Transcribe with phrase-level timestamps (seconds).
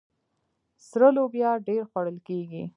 [0.87, 2.63] سره لوبیا ډیره خوړل کیږي.